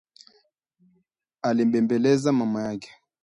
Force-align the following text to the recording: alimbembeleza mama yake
alimbembeleza 1.41 2.31
mama 2.31 2.63
yake 2.65 2.91